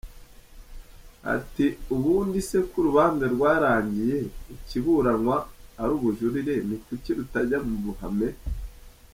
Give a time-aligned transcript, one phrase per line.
[1.35, 1.65] Ati
[1.95, 4.15] ubundi se ko urubanza rwarangiye
[4.55, 5.35] ikiburanwa
[5.81, 8.27] ari ubujurire ni kuki rutajya mu ruhame.?